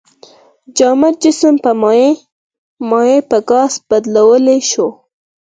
جامد 0.77 1.13
جسم 1.23 1.55
په 1.63 1.71
مایع، 1.81 2.11
مایع 2.89 3.19
په 3.29 3.37
ګاز 3.49 3.73
بدلولی 3.89 4.59
شو. 4.69 4.87